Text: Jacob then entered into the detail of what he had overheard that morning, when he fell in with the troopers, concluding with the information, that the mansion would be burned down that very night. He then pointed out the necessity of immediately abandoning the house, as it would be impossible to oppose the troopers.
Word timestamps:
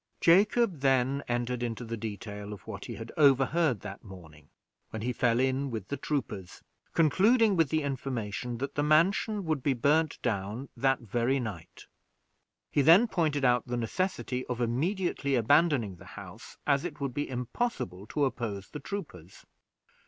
Jacob 0.19 0.79
then 0.79 1.23
entered 1.27 1.61
into 1.61 1.85
the 1.85 1.95
detail 1.95 2.53
of 2.53 2.65
what 2.65 2.85
he 2.85 2.95
had 2.95 3.11
overheard 3.17 3.81
that 3.81 4.03
morning, 4.03 4.49
when 4.89 5.03
he 5.03 5.13
fell 5.13 5.39
in 5.39 5.69
with 5.69 5.89
the 5.89 5.95
troopers, 5.95 6.63
concluding 6.95 7.55
with 7.55 7.69
the 7.69 7.83
information, 7.83 8.57
that 8.57 8.73
the 8.73 8.81
mansion 8.81 9.45
would 9.45 9.61
be 9.61 9.73
burned 9.75 10.17
down 10.23 10.69
that 10.75 11.01
very 11.01 11.39
night. 11.39 11.85
He 12.71 12.81
then 12.81 13.07
pointed 13.07 13.45
out 13.45 13.67
the 13.67 13.77
necessity 13.77 14.43
of 14.47 14.59
immediately 14.59 15.35
abandoning 15.35 15.97
the 15.97 16.05
house, 16.17 16.57
as 16.65 16.83
it 16.83 16.99
would 16.99 17.13
be 17.13 17.29
impossible 17.29 18.07
to 18.07 18.25
oppose 18.25 18.69
the 18.71 18.79
troopers. 18.79 19.45